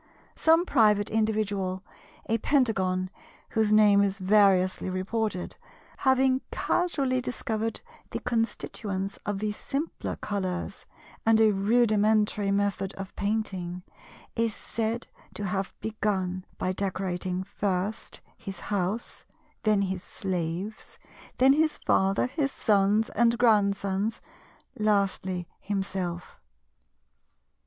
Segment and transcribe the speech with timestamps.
[0.33, 3.11] Some private individual—a Pentagon
[3.51, 10.87] whose name is variously reported—having casually discovered the constituents of the simpler colours
[11.23, 13.83] and a rudimentary method of painting,
[14.35, 19.25] is said to have begun by decorating first his house,
[19.61, 20.97] then his slaves,
[21.37, 24.19] then his Father, his Sons, and Grandsons,
[24.79, 26.41] lastly himself.